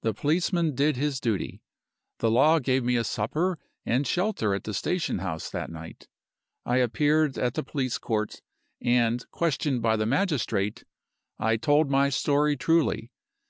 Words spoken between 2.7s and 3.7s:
me a supper